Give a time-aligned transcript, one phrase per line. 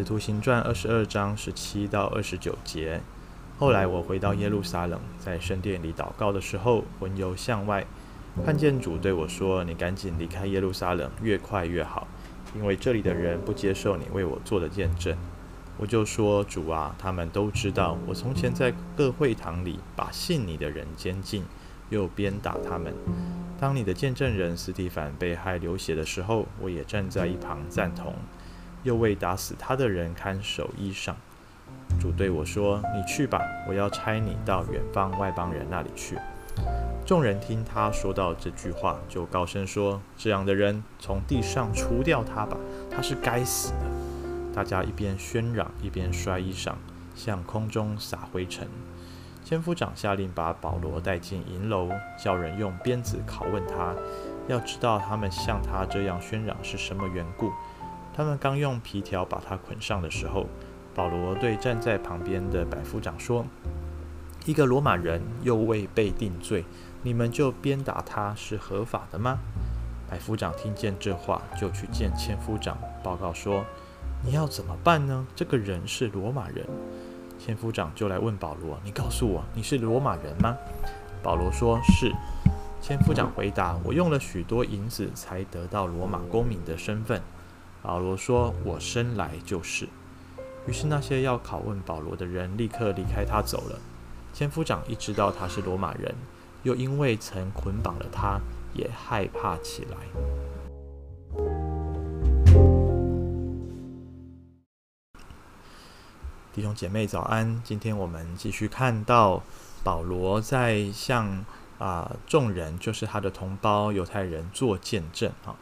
[0.00, 3.02] 使徒行传二十二章十七到二十九节。
[3.58, 7.84] 后来我回到耶路撒冷，在圣殿里祷告的时候，魂游向外，
[8.42, 12.08] 看见主对我说：“你赶紧离开耶路撒冷，越快越好，
[12.56, 15.14] 因为这里的人不接受你为我做的见证。”
[15.76, 21.44] 我就说：“主啊，他们都知道我从前在各会堂里把信你的人监禁，
[21.90, 22.94] 又鞭打他们。
[23.58, 28.14] 当你的见证人斯提凡被害流血的时候，我也站在一旁赞同，
[28.82, 31.14] 又为打死他的人看守衣裳。”
[32.00, 36.18] 主对我说：“你去吧，我要差你到远方外邦人那里去。”
[37.06, 42.56] 众人听他说到这句话，就高声说：“这样的人从地上除掉他吧，
[42.90, 43.86] 他是该死的。”
[44.54, 46.74] 大家一边喧嚷，一边摔衣裳，
[47.14, 48.68] 向空中撒灰尘。
[49.44, 51.88] 千夫长下令把保罗带进银楼，
[52.18, 53.94] 叫人用鞭子拷问他，
[54.48, 57.50] 要知道他们向他这样喧嚷是什么缘故。
[58.14, 60.46] 他们刚用皮条把他捆上的时候，
[60.94, 63.46] 保罗对站在旁边的百夫长说
[64.44, 66.64] ：“一个罗马人又未被定罪，
[67.02, 69.38] 你们就鞭打他是合法的吗？”
[70.10, 73.64] 百夫长听见这话，就去见千夫长，报告说
[74.26, 75.24] ：“你要怎么办呢？
[75.36, 76.66] 这个人是罗马人。”
[77.38, 80.56] 千夫长就来问保罗：“你告诉我，你是罗马人吗？”
[81.22, 82.12] 保罗说：“是。”
[82.82, 87.22] 千夫长回答：“我用了许多银子才得到罗马公民的身份。”
[87.82, 89.88] 保罗说：“我生来就是。”
[90.66, 93.78] 于是那些要拷问保罗的人立刻离开他走了。
[94.32, 96.14] 千夫长一知道他是罗马人，
[96.62, 98.38] 又因为曾捆绑了他，
[98.74, 99.96] 也害怕起来。
[106.52, 109.42] 弟兄姐妹早安，今天我们继续看到
[109.82, 111.44] 保罗在向
[111.78, 115.56] 啊众人，就是他的同胞犹太人做见证啊。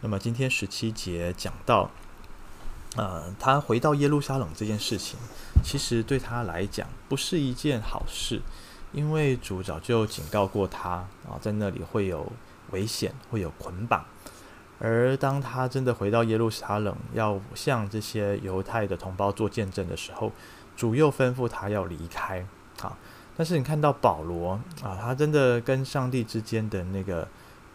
[0.00, 1.90] 那么今天十七节讲到。
[2.96, 5.16] 呃，他回到耶路撒冷这件事情，
[5.62, 8.42] 其实对他来讲不是一件好事，
[8.90, 12.32] 因为主早就警告过他啊，在那里会有
[12.72, 14.04] 危险，会有捆绑。
[14.80, 20.32] 而当他真的回到耶路撒冷，要向这些犹太的同胞做见证的时候，
[20.76, 22.44] 主又吩咐他要离开
[22.82, 22.98] 啊。
[23.36, 27.28] 但是你看到保罗啊，他真的跟上帝之间的那个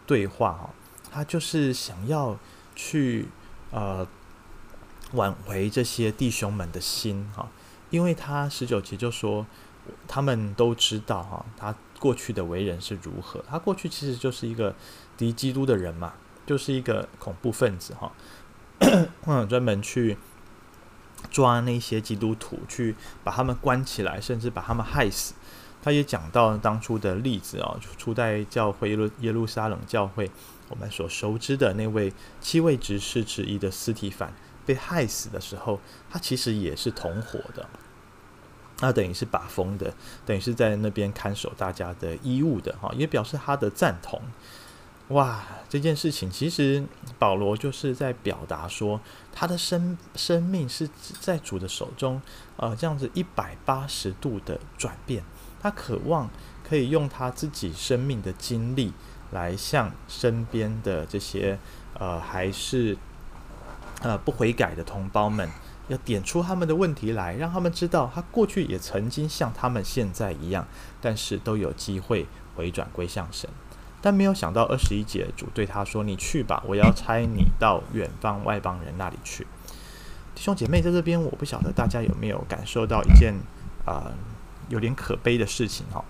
[0.06, 0.68] 对话啊，
[1.10, 2.38] 他就是想要
[2.74, 3.28] 去
[3.70, 4.06] 呃。
[5.12, 7.48] 挽回这些弟兄们的心哈，
[7.90, 9.46] 因为他十九节就说，
[10.08, 13.42] 他们都知道哈，他过去的为人是如何。
[13.48, 14.74] 他过去其实就是一个
[15.16, 18.12] 敌基督的人嘛，就是一个恐怖分子哈，
[19.26, 20.18] 嗯， 专门去
[21.30, 25.34] 抓那些基督徒，去把他们关起来，甚至把他们害死。
[25.80, 30.28] 他也讲到当初的例子啊，初代教会耶路耶路撒冷教会，
[30.68, 34.32] 我们所熟知的那位七位执事之一的司提反。
[34.66, 35.78] 被害死的时候，
[36.10, 37.68] 他其实也是同伙的，
[38.80, 39.94] 那等于是把风的，
[40.26, 44.20] 等于是在那边看守大家的衣物的哈，也表示他的赞同。
[45.10, 46.84] 哇，这件事情其实
[47.16, 49.00] 保罗就是在表达说，
[49.32, 50.90] 他的生生命是
[51.20, 52.20] 在主的手中，
[52.56, 55.22] 呃，这样子一百八十度的转变。
[55.62, 56.28] 他渴望
[56.68, 58.92] 可以用他自己生命的经历
[59.30, 61.58] 来向身边的这些
[61.98, 62.96] 呃，还是。
[64.02, 65.48] 呃，不悔改的同胞们，
[65.88, 70.68] 要点出他们的问题来，让他们知道他过去也曾经像他们现在一样，
[71.00, 73.48] 但是都有机会回转归向神。
[74.02, 79.46] 但没有想到二十一节，主对他说：“你去吧，我要差你到远方外邦人那里去。”
[80.36, 83.34] 弟兄姐妹在这边，我不晓得大家有没有感受到一件
[83.86, 84.12] 啊、
[84.68, 86.04] 有点可悲的事情哈，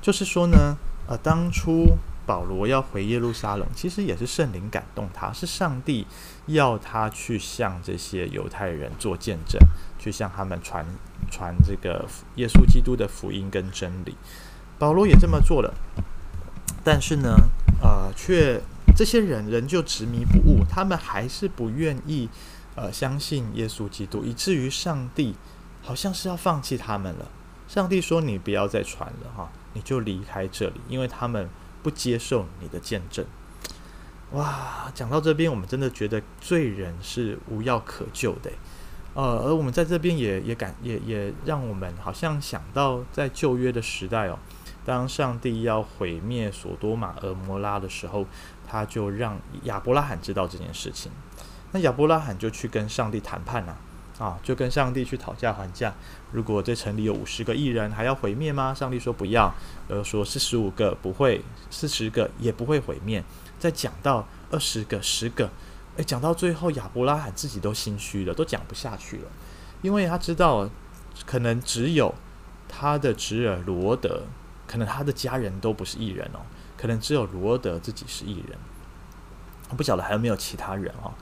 [0.00, 0.74] 就是说呢，
[1.06, 1.98] 呃，当初。
[2.26, 6.04] 保罗要回耶路撒冷，其实也是圣灵感动他，是上帝
[6.46, 9.60] 要他去向这些犹太人做见证，
[9.96, 10.84] 去向他们传
[11.30, 12.04] 传这个
[12.34, 14.16] 耶稣基督的福音跟真理。
[14.76, 15.72] 保罗也这么做了，
[16.82, 17.36] 但是呢，
[17.80, 18.60] 呃，却
[18.96, 22.28] 这些人仍旧执迷不悟，他们还是不愿意
[22.74, 25.36] 呃相信耶稣基督，以至于上帝
[25.80, 27.26] 好像是要放弃他们了。
[27.68, 31.48] 上帝说：“你不要再传了，哈，你就离开这里，因为他们。”
[31.86, 33.24] 不接受你的见证，
[34.32, 34.90] 哇！
[34.92, 38.50] 讲到这边，我们真的觉得罪人是无药可救的，
[39.14, 44.36] 呃，而我们在这边也也感也也让我们好像想到在旧约的时代哦，
[44.84, 48.26] 当上帝要毁灭所多玛、蛾摩拉的时候，
[48.66, 51.12] 他就让亚伯拉罕知道这件事情，
[51.70, 53.78] 那亚伯拉罕就去跟上帝谈判了、
[54.18, 55.92] 啊，就跟上帝去讨价还价。
[56.32, 58.72] 如果这城里有五十个艺人，还要毁灭吗？
[58.72, 59.52] 上帝说不要。
[59.88, 63.22] 呃，说四十五个不会，四十个也不会毁灭。
[63.58, 65.50] 再讲到二十个、十个，
[65.96, 69.28] 诶，讲到最后，亚伯拉罕自己都心虚了，都讲不下去了，
[69.82, 70.68] 因为他知道，
[71.24, 72.14] 可能只有
[72.68, 74.22] 他的侄儿罗德，
[74.66, 76.40] 可能他的家人都不是艺人哦，
[76.76, 78.58] 可能只有罗德自己是艺人，
[79.76, 81.12] 不晓得还有没有其他人哦。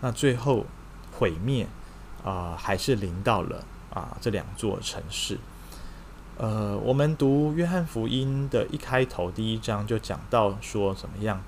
[0.00, 0.66] 那最后
[1.12, 1.66] 毁灭
[2.26, 3.64] 啊、还是临到了
[3.94, 5.38] 啊、这两座城市。
[6.36, 11.40] 呃，我们读约翰福音的一开头第一章就讲到说怎么样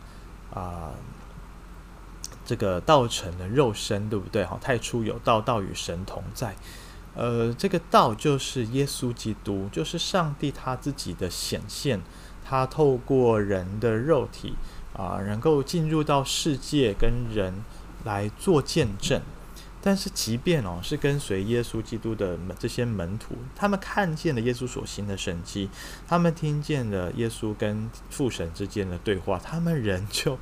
[0.54, 0.92] 啊、
[2.46, 4.44] 这个道成的肉身，对不对？
[4.44, 6.54] 哈，太初有道，道与神同在。
[7.14, 12.00] 呃，这个道就是耶稣基督，就是上帝他自己的显现，
[12.44, 14.54] 他透过人的肉体
[14.96, 17.62] 啊、能够进入到世界跟人
[18.04, 19.20] 来做见证。
[19.80, 25.70] 但是，即便哦是跟随耶稣基督的这些门徒，他们看见了耶稣所行的神迹，
[26.06, 30.38] 他们听见了耶稣跟父神之间的对话，他们仍旧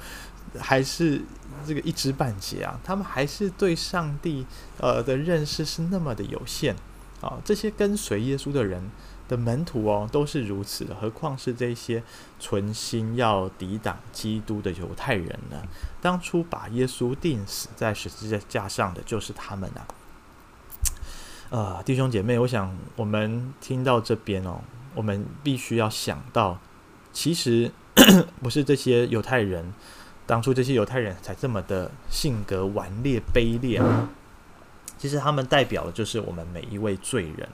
[0.59, 1.21] 还是
[1.67, 4.47] 这个一知半解啊，他们还是对上帝
[4.79, 6.75] 呃的认识是那么的有限
[7.21, 7.39] 啊。
[7.45, 8.91] 这些跟随耶稣的人
[9.29, 12.03] 的门徒哦，都是如此的，何况是这些
[12.39, 15.63] 存心要抵挡基督的犹太人呢？
[16.01, 19.87] 当初把耶稣钉死在十字架上的就是他们啊！
[21.51, 24.61] 呃，弟兄姐妹，我想我们听到这边哦，
[24.95, 26.59] 我们必须要想到，
[27.13, 27.71] 其实
[28.43, 29.73] 不是这些犹太人，
[30.27, 34.09] 当初这些犹太人才这么的性格顽劣卑劣啊，
[34.99, 37.49] 其实他们代表的就是我们每一位罪人。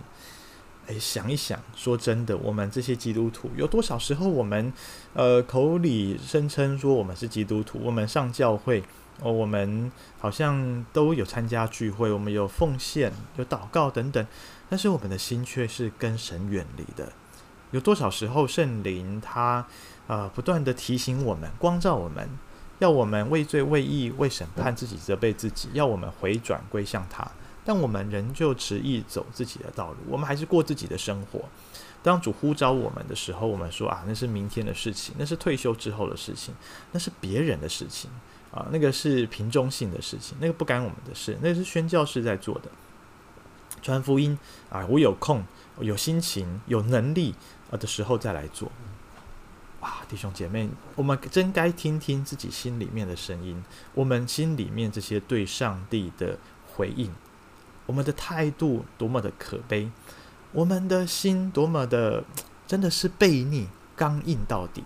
[0.89, 4.73] 诶，想一想，说真的，我们这些基督徒有多少时候，我们
[5.15, 8.83] 呃口里声称说我们是基督徒，我们上教会，
[9.21, 14.27] 哦，我们好像都有参加聚会，我们有奉献、有祷告等等，
[14.69, 17.13] 但是我们的心却是跟神远离的。
[17.71, 19.65] 有多少时候，圣灵他
[20.09, 22.29] 呃不断地提醒我们、光照我们，
[22.81, 27.31] 要我们畏罪、畏义、为审判自己、责备自己，要我们回转归向他。
[27.65, 31.41] 但我们仍旧执意走自己的道路，我们还是过自己的生活。
[32.03, 36.53] 当主呼召我们的时候，我们说啊，那是明天的事情，那是退休之后的事情，
[36.91, 38.11] 那是别人的事情
[38.51, 42.69] 啊，那个是平中性的事情，那个不干我们的事，那是宣教士在做的。
[43.81, 44.37] 传福音
[44.69, 45.45] 啊，我有空、
[45.79, 47.35] 有心情、有能力
[47.71, 48.71] 啊的时候再来做。
[49.81, 53.63] 哇，弟兄姐妹，我们真该听听自己心里面的声音，
[53.95, 56.37] 我们心里面这些对上帝的
[56.73, 57.13] 回应。
[57.87, 59.91] 我们的态度多么的可悲，
[60.53, 62.25] 我们的心多么的
[62.67, 64.85] 真的是悖逆、刚硬到底。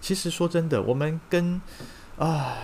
[0.00, 1.60] 其实说真的，我们跟
[2.18, 2.56] 啊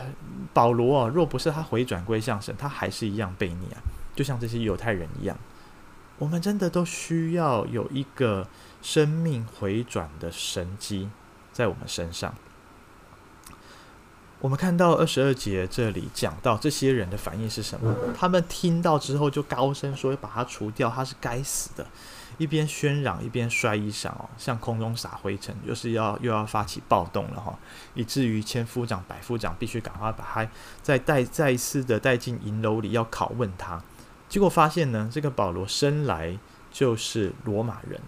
[0.52, 3.82] 保罗啊，若不是他回转归向神，他还是一样悖逆啊，
[4.14, 5.36] 就像这些犹太人一样。
[6.18, 8.46] 我们真的都需要有一个
[8.80, 11.08] 生命回转的神机
[11.52, 12.34] 在我们身上。
[14.42, 17.94] 我们看到二十二节这里讲到这些人的反应是什么？
[18.18, 21.86] 他们听到之后就高声说要把他除掉，他是该死的，
[22.38, 27.56] 一边喧嚷一边摔衣裳哦，向空中撒灰尘，就是要又要发起暴动了哈，
[27.94, 30.50] 以至于千夫长、百夫长必须赶快把他
[30.82, 33.80] 再带再一次的带进银楼里要拷问他。
[34.28, 36.36] 结果发现呢，这个保罗生来
[36.72, 38.00] 就是罗马人，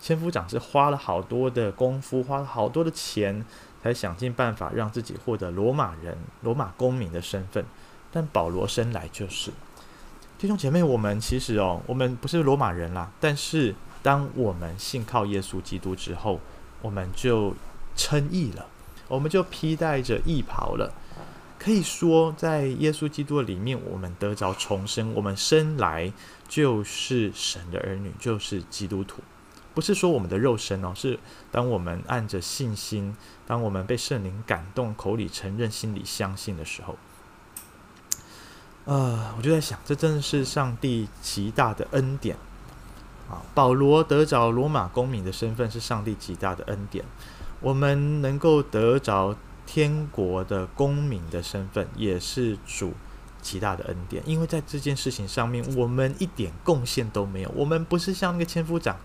[0.00, 3.44] 千夫长是花了好多的功夫，花了好多的钱。
[3.86, 7.64] 才想尽办法让自己获得罗马人、罗马公民的身份，
[8.10, 9.52] 但保罗生来就是
[10.36, 10.82] 弟兄姐妹。
[10.82, 16.40] 我们其实哦，我们不是罗马人啦，但是当我们信靠耶稣基督之后，
[16.82, 17.54] 我们就
[17.94, 18.66] 称义了，
[19.06, 20.92] 我们就披戴着义袍了。
[21.58, 26.12] 可以说，在耶稣基督里面，我们得着重生，我们生来
[26.48, 29.22] 就是神的儿女，就是基督徒。
[29.76, 31.18] 不是说我们的肉身哦，是
[31.52, 33.14] 当我们按着信心，
[33.46, 36.96] 当我们被圣灵感动，口里承认，心里相信的时候，
[38.86, 42.38] 呃，我就在想，这真的是上帝极大的恩典
[43.28, 43.42] 啊！
[43.54, 47.04] 保罗得着罗马公民的身份是上帝极大的恩典，
[47.60, 52.94] 我们能够得着天国的公民的身份，也是主
[53.42, 54.22] 极大的恩典。
[54.24, 58.96] 因为在这件事情上面，我们一点贡献都没有，我们不是像那个千夫长。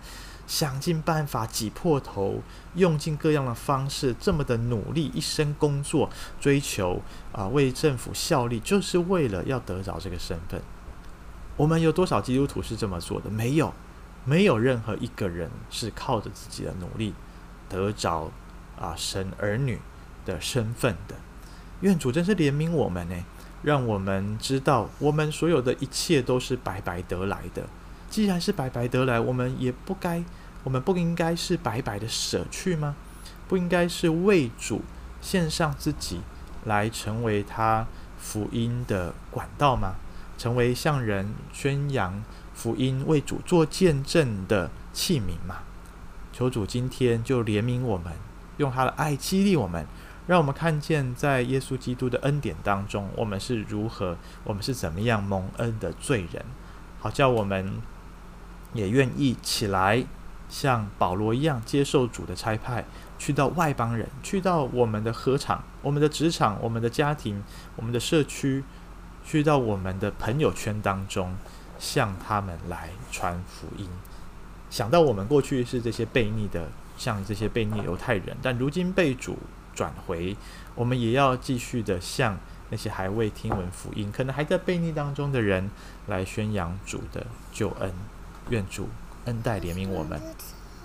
[0.51, 2.41] 想尽办法挤破头，
[2.75, 6.09] 用尽各样的方式，这么的努力，一生工作，
[6.41, 10.61] 追求啊，为政府效力，就是为了要得着这个身份。
[11.55, 13.29] 我们有多少基督徒是这么做的？
[13.29, 13.73] 没有，
[14.25, 17.13] 没有任何一个人是靠着自己的努力
[17.69, 18.29] 得着
[18.77, 19.79] 啊神儿女
[20.25, 21.15] 的身份的。
[21.79, 23.15] 愿主真是怜悯我们呢，
[23.63, 27.69] 让我们知道，我们所有的一切都是白白得来的。
[28.11, 30.21] 既然是白白得来，我们也不该。
[30.63, 32.95] 我们不应该是白白的舍去吗？
[33.47, 34.81] 不应该是为主
[35.21, 36.19] 献上自己，
[36.65, 37.87] 来成为他
[38.19, 39.95] 福音的管道吗？
[40.37, 42.21] 成为向人宣扬
[42.53, 45.63] 福音、为主做见证的器皿吗？
[46.33, 48.13] 求主今天就怜悯我们，
[48.57, 49.87] 用他的爱激励我们，
[50.27, 56.45] 让我们看见在耶稣基督的恩典当中，我们是如何，我们是怎么样蒙恩的罪人，
[56.99, 57.81] 好叫我们
[58.73, 60.03] 也愿意起来，
[60.49, 62.85] 像保罗一样接受主的差派，
[63.17, 67.43] 去到外邦人，去到我们的禾场、我们的职场、我们的家庭、
[67.75, 68.63] 我们的社区，
[69.25, 71.35] 去到我们的朋友圈当中，
[71.79, 73.87] 向他们来传福音。
[74.69, 79.37] 想到我们过去是这些悖逆的，像这些悖逆犹太人，但如今被主。
[79.73, 80.35] 转回，
[80.75, 82.37] 我们也要继续的向
[82.69, 85.71] 那些还未听闻福音、可能还在悖逆当中的人
[86.07, 87.89] 来宣扬主的救恩。
[88.49, 88.87] 愿主
[89.25, 90.19] 恩待怜悯我们，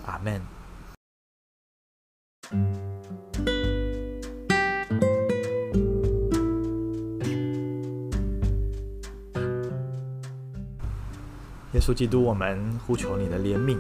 [0.04, 0.40] 阿门。
[11.72, 13.78] 耶稣基督，我们呼求你的怜悯。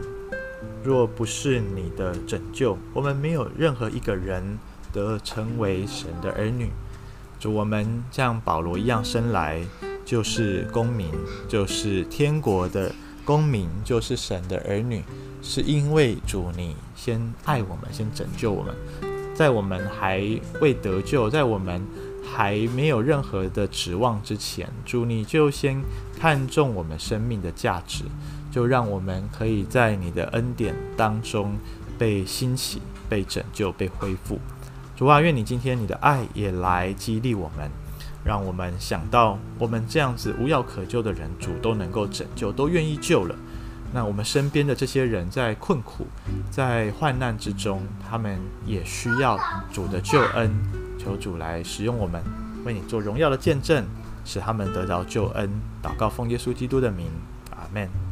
[0.82, 4.58] 若不是你的拯救，我们没有任何一个人。
[4.92, 6.70] 得成为神的儿女，
[7.38, 9.62] 主，我们像保罗一样生来
[10.06, 11.12] 就是公民，
[11.46, 12.90] 就是天国的
[13.26, 15.02] 公民，就是神的儿女，
[15.42, 18.74] 是因为主你先爱我们，先拯救我们，
[19.34, 20.20] 在我们还
[20.60, 21.84] 未得救，在我们
[22.24, 25.82] 还没有任何的指望之前，主你就先
[26.18, 28.04] 看重我们生命的价值，
[28.52, 31.56] 就让我们可以在你的恩典当中
[31.98, 34.38] 被兴起、被拯救、被恢复。
[34.96, 37.68] 主啊，愿你今天你的爱也来激励我们，
[38.26, 43.36] 让我们想到我们这样子无药可救的人，主都能够拯救，都愿意救了。
[43.94, 46.08] 那我们身边的这些人在困苦、
[46.50, 49.38] 在患难之中，他们也需要
[49.72, 50.50] 主的救恩。
[50.98, 52.20] 求主来使用我们，
[52.64, 53.86] 为你做荣耀的见证，
[54.24, 55.48] 使他们得到救恩。
[55.80, 57.06] 祷告奉耶稣基督的名，
[57.52, 58.05] 阿门。